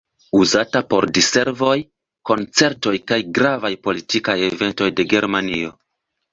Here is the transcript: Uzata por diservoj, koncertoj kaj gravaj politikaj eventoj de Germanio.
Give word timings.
Uzata 0.37 0.79
por 0.93 1.05
diservoj, 1.17 1.75
koncertoj 2.31 2.95
kaj 3.13 3.21
gravaj 3.41 3.73
politikaj 3.91 4.39
eventoj 4.51 4.93
de 5.01 5.09
Germanio. 5.15 5.75